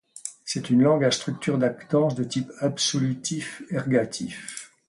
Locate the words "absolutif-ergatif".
2.61-4.71